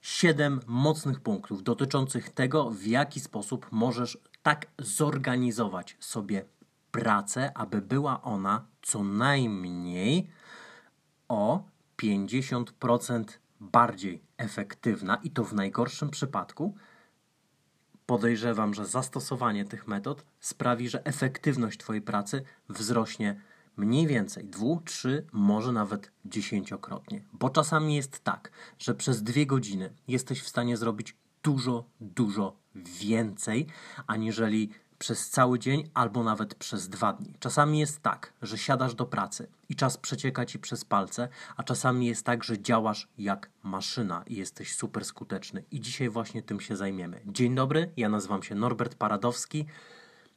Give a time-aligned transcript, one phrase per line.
[0.00, 6.44] Siedem mocnych punktów dotyczących tego, w jaki sposób możesz tak zorganizować sobie
[6.90, 10.30] pracę, aby była ona co najmniej
[11.28, 11.64] o
[12.02, 13.24] 50%
[13.60, 16.74] bardziej efektywna i to w najgorszym przypadku
[18.06, 23.40] podejrzewam, że zastosowanie tych metod sprawi, że efektywność Twojej pracy wzrośnie
[23.76, 27.24] mniej więcej dwu, trzy, może nawet dziesięciokrotnie.
[27.32, 33.66] Bo czasami jest tak, że przez dwie godziny jesteś w stanie zrobić dużo, dużo więcej,
[34.06, 37.34] aniżeli przez cały dzień albo nawet przez dwa dni.
[37.38, 42.06] Czasami jest tak, że siadasz do pracy i czas przecieka ci przez palce, a czasami
[42.06, 45.64] jest tak, że działasz jak maszyna i jesteś super skuteczny.
[45.70, 47.20] I dzisiaj właśnie tym się zajmiemy.
[47.26, 49.66] Dzień dobry, ja nazywam się Norbert Paradowski.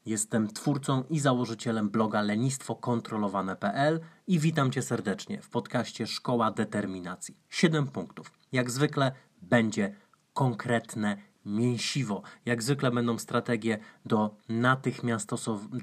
[0.05, 7.37] Jestem twórcą i założycielem bloga lenistwokontrolowane.pl i witam Cię serdecznie w podcaście Szkoła Determinacji.
[7.49, 8.31] Siedem punktów.
[8.51, 9.11] Jak zwykle
[9.41, 9.95] będzie
[10.33, 11.17] konkretne
[11.47, 12.21] mięsiwo.
[12.45, 14.35] Jak zwykle będą strategie do,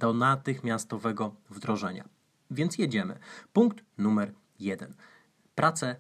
[0.01, 2.09] do natychmiastowego wdrożenia.
[2.51, 3.19] Więc jedziemy.
[3.53, 4.95] Punkt numer jeden.
[5.55, 5.97] Pracę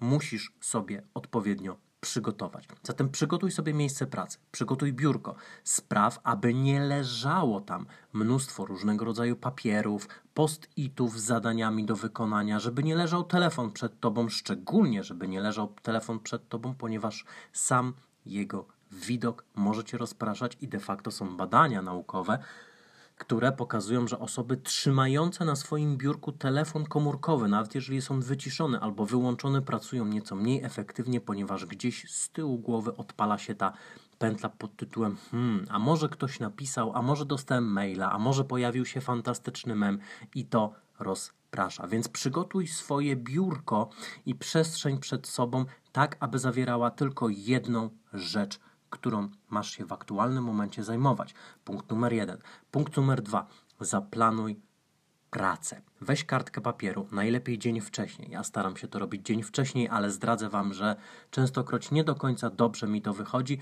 [0.00, 2.68] musisz sobie odpowiednio przygotować.
[2.82, 9.36] Zatem przygotuj sobie miejsce pracy, przygotuj biurko, spraw, aby nie leżało tam mnóstwo różnego rodzaju
[9.36, 15.40] papierów, post-itów z zadaniami do wykonania, żeby nie leżał telefon przed tobą, szczególnie żeby nie
[15.40, 17.94] leżał telefon przed tobą, ponieważ sam
[18.26, 22.38] jego widok może cię rozpraszać i de facto są badania naukowe,
[23.20, 28.80] które pokazują, że osoby trzymające na swoim biurku telefon komórkowy, nawet jeżeli jest on wyciszony
[28.80, 33.72] albo wyłączony, pracują nieco mniej efektywnie, ponieważ gdzieś z tyłu głowy odpala się ta
[34.18, 38.86] pętla pod tytułem hmm, a może ktoś napisał, a może dostałem maila, a może pojawił
[38.86, 39.98] się fantastyczny mem
[40.34, 41.86] i to rozprasza.
[41.86, 43.90] Więc przygotuj swoje biurko
[44.26, 50.44] i przestrzeń przed sobą tak, aby zawierała tylko jedną rzecz– którą masz się w aktualnym
[50.44, 51.34] momencie zajmować.
[51.64, 52.38] Punkt numer jeden.
[52.70, 53.46] Punkt numer dwa.
[53.80, 54.60] Zaplanuj
[55.30, 55.82] pracę.
[56.00, 58.30] Weź kartkę papieru, najlepiej dzień wcześniej.
[58.30, 60.96] Ja staram się to robić dzień wcześniej, ale zdradzę Wam, że
[61.30, 63.58] częstokroć nie do końca dobrze mi to wychodzi,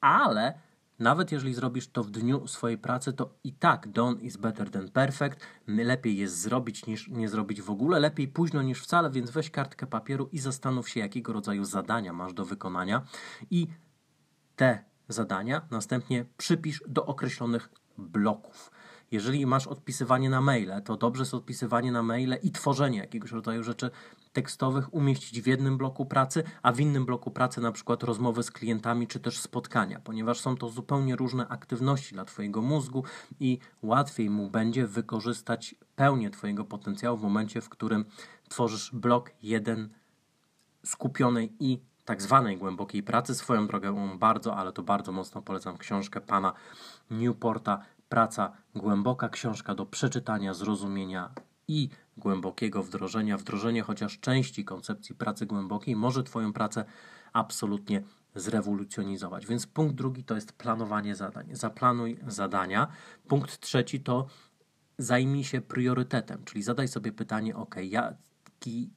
[0.00, 0.54] ale
[0.98, 4.90] nawet jeżeli zrobisz to w dniu swojej pracy, to i tak done is better than
[4.90, 5.40] perfect.
[5.66, 8.00] Lepiej jest zrobić niż nie zrobić w ogóle.
[8.00, 12.32] Lepiej późno niż wcale, więc weź kartkę papieru i zastanów się, jakiego rodzaju zadania masz
[12.32, 13.02] do wykonania
[13.50, 13.66] i
[14.60, 18.70] te zadania następnie przypisz do określonych bloków.
[19.10, 23.62] Jeżeli masz odpisywanie na maile, to dobrze jest odpisywanie na maile i tworzenie jakiegoś rodzaju
[23.62, 23.90] rzeczy
[24.32, 28.50] tekstowych umieścić w jednym bloku pracy, a w innym bloku pracy na przykład rozmowy z
[28.50, 33.04] klientami czy też spotkania, ponieważ są to zupełnie różne aktywności dla Twojego mózgu
[33.40, 38.04] i łatwiej mu będzie wykorzystać pełnię Twojego potencjału w momencie, w którym
[38.48, 39.88] tworzysz blok jeden
[40.84, 43.34] skupionej i tak zwanej głębokiej pracy.
[43.34, 46.52] Swoją drogą bardzo, ale to bardzo mocno polecam książkę pana
[47.10, 51.30] Newporta Praca głęboka, książka do przeczytania, zrozumienia
[51.68, 53.36] i głębokiego wdrożenia.
[53.38, 56.84] Wdrożenie chociaż części koncepcji pracy głębokiej może Twoją pracę
[57.32, 58.02] absolutnie
[58.34, 59.46] zrewolucjonizować.
[59.46, 61.48] Więc punkt drugi to jest planowanie zadań.
[61.52, 62.88] Zaplanuj zadania.
[63.28, 64.26] Punkt trzeci to
[64.98, 68.90] zajmij się priorytetem, czyli zadaj sobie pytanie, ok, jaki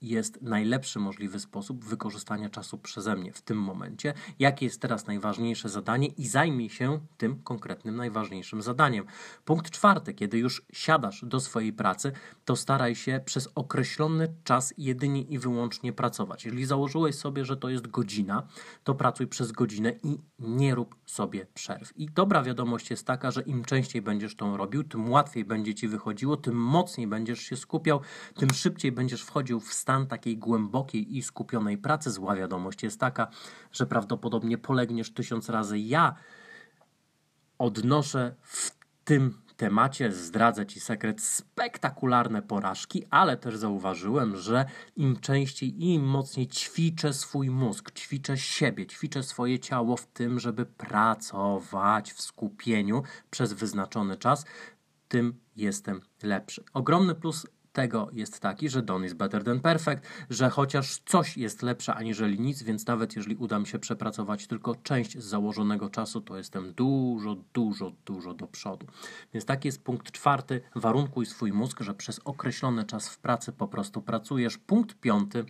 [0.00, 5.68] jest najlepszy możliwy sposób wykorzystania czasu przeze mnie w tym momencie, jakie jest teraz najważniejsze
[5.68, 9.04] zadanie i zajmij się tym konkretnym najważniejszym zadaniem.
[9.44, 12.12] Punkt czwarty, kiedy już siadasz do swojej pracy,
[12.44, 16.44] to staraj się przez określony czas jedynie i wyłącznie pracować.
[16.44, 18.46] Jeżeli założyłeś sobie, że to jest godzina,
[18.84, 21.96] to pracuj przez godzinę i nie rób sobie przerw.
[21.96, 25.88] I dobra wiadomość jest taka, że im częściej będziesz to robił, tym łatwiej będzie ci
[25.88, 28.00] wychodziło, tym mocniej będziesz się skupiał,
[28.34, 32.10] tym szybciej będziesz wchodził w stan takiej głębokiej i skupionej pracy.
[32.10, 33.28] Zła wiadomość jest taka,
[33.72, 35.78] że prawdopodobnie polegniesz tysiąc razy.
[35.78, 36.14] Ja
[37.58, 38.70] odnoszę w
[39.04, 44.64] tym temacie, zdradzę Ci sekret, spektakularne porażki, ale też zauważyłem, że
[44.96, 50.40] im częściej i im mocniej ćwiczę swój mózg, ćwiczę siebie, ćwiczę swoje ciało w tym,
[50.40, 54.44] żeby pracować w skupieniu przez wyznaczony czas,
[55.08, 56.64] tym jestem lepszy.
[56.72, 61.62] Ogromny plus tego jest taki, że done is better than perfect, że chociaż coś jest
[61.62, 66.20] lepsze aniżeli nic, więc nawet jeżeli uda mi się przepracować tylko część z założonego czasu,
[66.20, 68.86] to jestem dużo, dużo, dużo do przodu.
[69.34, 70.60] Więc taki jest punkt czwarty.
[70.74, 74.58] Warunkuj swój mózg, że przez określony czas w pracy po prostu pracujesz.
[74.58, 75.44] Punkt piąty.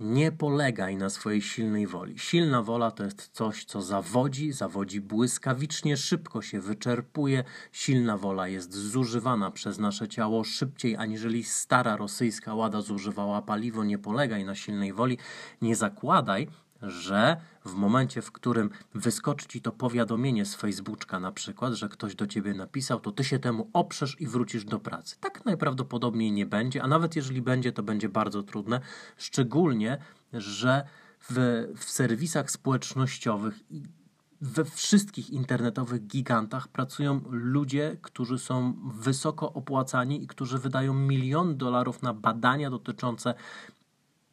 [0.00, 2.18] Nie polegaj na swojej silnej woli.
[2.18, 7.44] Silna wola to jest coś, co zawodzi, zawodzi błyskawicznie, szybko się wyczerpuje.
[7.72, 13.84] Silna wola jest zużywana przez nasze ciało szybciej, aniżeli stara rosyjska łada zużywała paliwo.
[13.84, 15.18] Nie polegaj na silnej woli.
[15.62, 16.48] Nie zakładaj,
[16.86, 22.14] że w momencie, w którym wyskoczy ci to powiadomienie z Facebooka na przykład, że ktoś
[22.14, 25.16] do ciebie napisał, to ty się temu oprzesz i wrócisz do pracy.
[25.20, 28.80] Tak najprawdopodobniej nie będzie, a nawet jeżeli będzie, to będzie bardzo trudne,
[29.16, 29.98] szczególnie,
[30.32, 30.84] że
[31.20, 31.34] w,
[31.76, 33.82] w serwisach społecznościowych i
[34.40, 42.02] we wszystkich internetowych gigantach pracują ludzie, którzy są wysoko opłacani i którzy wydają milion dolarów
[42.02, 43.34] na badania dotyczące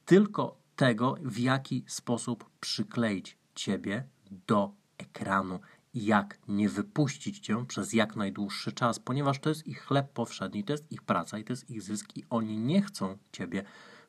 [0.06, 4.04] tylko tego, w jaki sposób przykleić Ciebie
[4.48, 5.60] do ekranu
[5.94, 10.74] jak nie wypuścić Cię przez jak najdłuższy czas, ponieważ to jest ich chleb powszedni, to
[10.74, 13.64] jest ich praca i to jest ich zysk i oni nie chcą Ciebie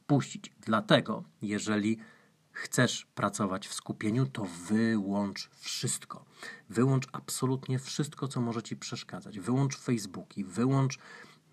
[0.06, 0.52] puścić.
[0.60, 1.98] Dlatego, jeżeli
[2.52, 6.24] chcesz pracować w skupieniu, to wyłącz wszystko.
[6.70, 9.40] Wyłącz absolutnie wszystko, co może Ci przeszkadzać.
[9.40, 10.98] Wyłącz Facebooki, wyłącz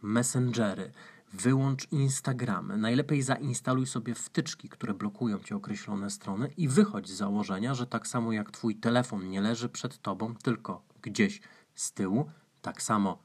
[0.01, 0.91] Messengery,
[1.33, 2.77] Wyłącz Instagramy.
[2.77, 8.07] Najlepiej zainstaluj sobie wtyczki, które blokują ci określone strony i wychodź z założenia, że tak
[8.07, 11.41] samo jak twój telefon nie leży przed tobą, tylko gdzieś
[11.75, 12.29] z tyłu,
[12.61, 13.23] tak samo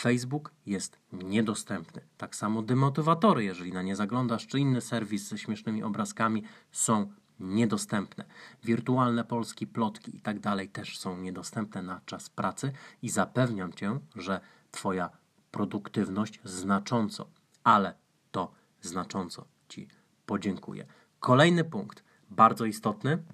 [0.00, 2.02] Facebook jest niedostępny.
[2.16, 6.42] Tak samo demotywatory, jeżeli na nie zaglądasz, czy inny serwis ze śmiesznymi obrazkami
[6.72, 8.24] są niedostępne.
[8.64, 12.72] Wirtualne polskie plotki i tak dalej też są niedostępne na czas pracy
[13.02, 15.10] i zapewniam cię, że twoja
[15.58, 17.30] produktywność znacząco,
[17.64, 17.94] ale
[18.30, 19.88] to znacząco Ci
[20.26, 20.86] podziękuję.
[21.20, 23.24] Kolejny punkt, bardzo istotny.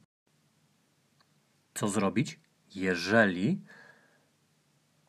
[1.75, 2.41] Co zrobić,
[2.75, 3.63] jeżeli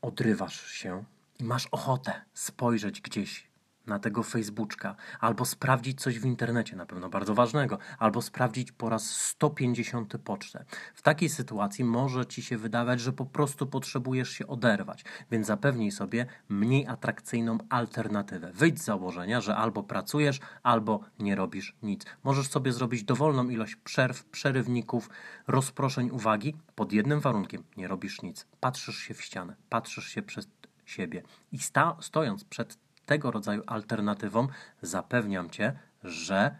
[0.02, 1.04] odrywasz się
[1.40, 3.52] i masz ochotę spojrzeć gdzieś
[3.88, 8.90] na tego Facebooka, albo sprawdzić coś w internecie, na pewno bardzo ważnego, albo sprawdzić po
[8.90, 10.66] raz 150 pocztę.
[10.96, 15.92] W takiej sytuacji może ci się wydawać, że po prostu potrzebujesz się oderwać, więc zapewnij
[15.92, 18.52] sobie mniej atrakcyjną alternatywę.
[18.54, 22.06] Wyjdź z założenia, że albo pracujesz, albo nie robisz nic.
[22.24, 25.10] Możesz sobie zrobić dowolną ilość przerw, przerywników,
[25.48, 28.48] rozproszeń uwagi pod jednym warunkiem: nie robisz nic.
[28.60, 30.48] Patrzysz się w ścianę, patrzysz się przed
[30.86, 34.48] siebie i sta- stojąc przed tego rodzaju alternatywą,
[34.82, 36.60] zapewniam cię, że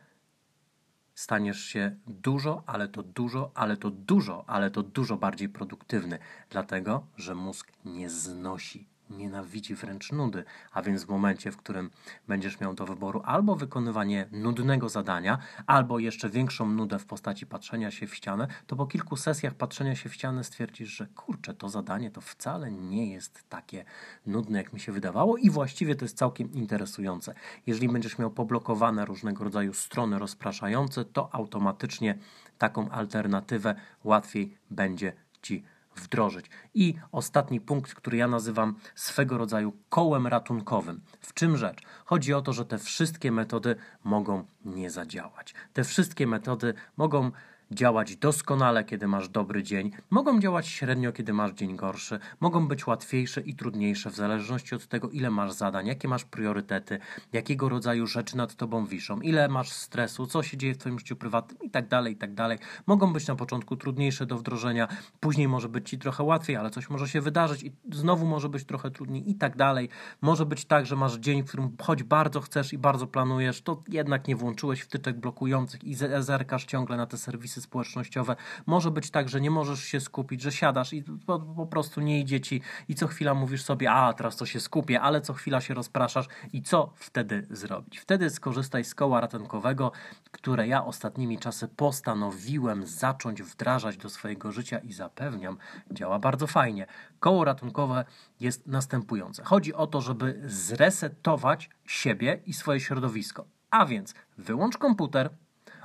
[1.14, 6.20] staniesz się dużo, ale to dużo, ale to dużo, ale to dużo bardziej produktywny,
[6.50, 11.90] dlatego że mózg nie znosi nienawidzi wręcz nudy, a więc w momencie, w którym
[12.28, 15.38] będziesz miał do wyboru albo wykonywanie nudnego zadania,
[15.68, 19.96] albo jeszcze większą nudę w postaci patrzenia się w ścianę, to po kilku sesjach patrzenia
[19.96, 23.86] się w ścianę stwierdzisz, że kurczę, to zadanie to wcale nie jest takie
[24.26, 27.34] nudne, jak mi się wydawało i właściwie to jest całkiem interesujące.
[27.68, 32.18] Jeżeli będziesz miał poblokowane różnego rodzaju strony rozpraszające, to automatycznie
[32.58, 35.64] taką alternatywę łatwiej będzie Ci
[35.96, 36.46] wdrożyć.
[36.74, 41.02] I ostatni punkt, który ja nazywam swego rodzaju kołem ratunkowym.
[41.22, 41.82] W czym rzecz?
[42.06, 45.54] Chodzi o to, że te wszystkie metody mogą nie zadziałać.
[45.74, 47.32] Te wszystkie metody mogą
[47.72, 52.88] działać doskonale, kiedy masz dobry dzień, mogą działać średnio, kiedy masz dzień gorszy, mogą być
[52.88, 57.00] łatwiejsze i trudniejsze w zależności od tego, ile masz zadań, jakie masz priorytety,
[57.34, 61.16] jakiego rodzaju rzeczy nad tobą wiszą, ile masz stresu, co się dzieje w twoim życiu
[61.16, 62.60] prywatnym tak i tak dalej.
[62.86, 64.88] Mogą być na początku trudniejsze do wdrożenia,
[65.20, 68.64] później może być ci trochę łatwiej, ale coś może się wydarzyć i znowu może być
[68.64, 69.90] trochę trudniej i tak dalej.
[70.22, 73.84] Może być tak, że masz dzień, w którym choć bardzo chcesz i bardzo planujesz, to
[73.88, 78.36] jednak nie włączyłeś wtyczek blokujących i zerkasz ciągle na te serwisy serwisy społecznościowe.
[78.66, 82.20] Może być tak, że nie możesz się skupić, że siadasz i po, po prostu nie
[82.20, 85.62] idzie ci i co chwila mówisz sobie, a teraz to się skupię, ale co chwila
[85.62, 88.00] się rozpraszasz i co wtedy zrobić?
[88.00, 89.92] Wtedy skorzystaj z koła ratunkowego,
[90.32, 95.58] które ja ostatnimi czasy postanowiłem zacząć wdrażać do swojego życia i zapewniam,
[95.92, 96.88] działa bardzo fajnie.
[97.20, 98.06] Koło ratunkowe
[98.40, 99.44] jest następujące.
[99.44, 103.46] Chodzi o to, żeby zresetować siebie i swoje środowisko.
[103.72, 105.30] A więc wyłącz komputer,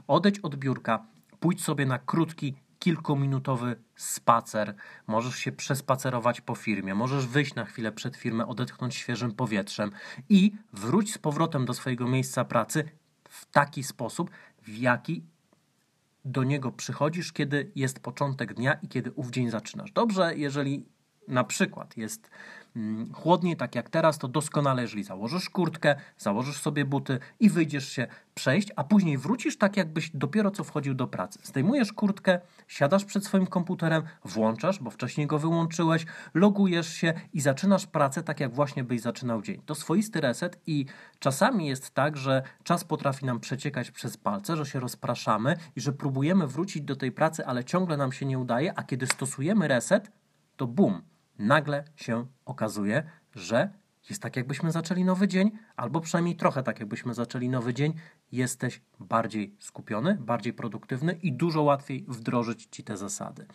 [0.06, 1.06] odejdź od biurka,
[1.40, 4.74] pójdź sobie na krótki, kilkuminutowy spacer.
[5.06, 9.90] Możesz się przespacerować po firmie, możesz wyjść na chwilę przed firmę, odetchnąć świeżym powietrzem
[10.28, 12.88] i wróć z powrotem do swojego miejsca pracy
[13.28, 14.30] w taki sposób,
[14.62, 15.24] w jaki
[16.24, 19.92] do niego przychodzisz, kiedy jest początek dnia i kiedy ów dzień zaczynasz.
[19.92, 20.86] Dobrze, jeżeli
[21.28, 22.30] na przykład jest
[23.12, 28.06] chłodniej, tak jak teraz, to doskonale, jeżeli założysz kurtkę, założysz sobie buty i wyjdziesz się
[28.34, 31.38] przejść, a później wrócisz tak, jakbyś dopiero co wchodził do pracy.
[31.42, 37.86] Zdejmujesz kurtkę, siadasz przed swoim komputerem, włączasz, bo wcześniej go wyłączyłeś, logujesz się i zaczynasz
[37.86, 39.62] pracę tak, jak właśnie byś zaczynał dzień.
[39.66, 40.86] To swoisty reset i
[41.18, 45.92] czasami jest tak, że czas potrafi nam przeciekać przez palce, że się rozpraszamy i że
[45.92, 50.10] próbujemy wrócić do tej pracy, ale ciągle nam się nie udaje, a kiedy stosujemy reset,
[50.56, 51.02] to bum,
[51.40, 53.02] nagle się okazuje,
[53.34, 53.70] że
[54.10, 57.94] jest tak, jakbyśmy zaczęli nowy dzień, albo przynajmniej trochę tak, jakbyśmy zaczęli nowy dzień.
[58.32, 63.46] Jesteś bardziej skupiony, bardziej produktywny i dużo łatwiej wdrożyć ci te zasady.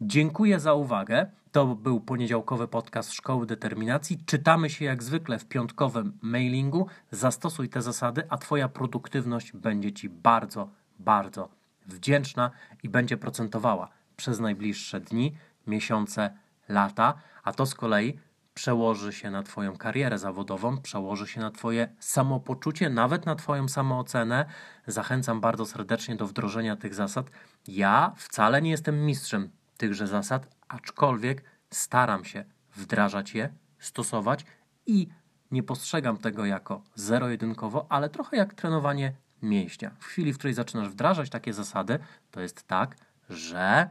[0.00, 1.30] Dziękuję za uwagę.
[1.52, 4.18] To był poniedziałkowy podcast Szkoły Determinacji.
[4.26, 6.86] Czytamy się jak zwykle w piątkowym mailingu.
[7.10, 11.48] Zastosuj te zasady, a Twoja produktywność będzie Ci bardzo, bardzo
[11.86, 12.50] wdzięczna
[12.82, 15.36] i będzie procentowała przez najbliższe dni,
[15.66, 16.30] miesiące,
[16.70, 18.18] lata, a to z kolei
[18.54, 24.44] przełoży się na Twoją karierę zawodową, przełoży się na Twoje samopoczucie, nawet na Twoją samoocenę.
[24.86, 27.30] Zachęcam bardzo serdecznie do wdrożenia tych zasad.
[27.68, 32.44] Ja wcale nie jestem mistrzem tychże zasad, aczkolwiek staram się
[32.76, 34.44] wdrażać je, stosować
[34.86, 35.08] i
[35.50, 39.12] nie postrzegam tego jako zero-jedynkowo, ale trochę jak trenowanie
[39.42, 39.90] mięśnia.
[39.98, 41.98] W chwili, w której zaczynasz wdrażać takie zasady,
[42.30, 42.96] to jest tak,
[43.30, 43.90] że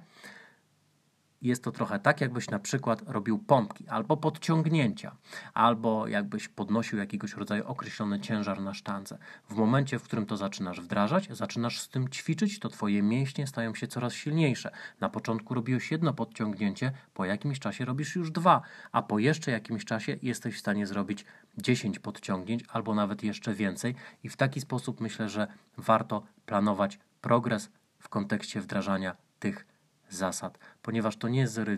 [1.42, 5.16] jest to trochę tak, jakbyś na przykład robił pompki albo podciągnięcia,
[5.54, 9.18] albo jakbyś podnosił jakiegoś rodzaju określony ciężar na sztance.
[9.50, 13.76] W momencie, w którym to zaczynasz wdrażać, zaczynasz z tym ćwiczyć, to twoje mięśnie stają
[13.76, 14.72] się coraz silniejsze.
[15.00, 19.86] Na początku robiłeś jedno podciągnięcie, po jakimś czasie robisz już dwa, a po jeszcze jakimś
[19.86, 21.26] czasie jesteś w stanie zrobić
[21.58, 27.70] 10 podciągnięć albo nawet jeszcze więcej i w taki sposób myślę, że warto planować progres
[28.00, 29.66] w kontekście wdrażania tych
[30.10, 31.72] zasad, ponieważ to nie jest zero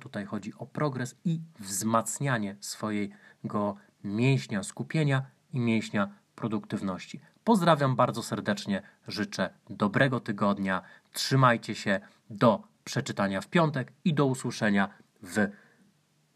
[0.00, 5.22] tutaj chodzi o progres i wzmacnianie swojego mięśnia skupienia
[5.52, 7.20] i mięśnia produktywności.
[7.44, 14.88] Pozdrawiam bardzo serdecznie, życzę dobrego tygodnia, trzymajcie się do przeczytania w piątek i do usłyszenia
[15.22, 15.48] w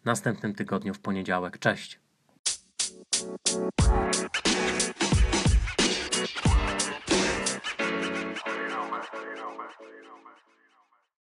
[0.04, 1.58] następnym tygodniu w poniedziałek.
[1.58, 2.00] Cześć!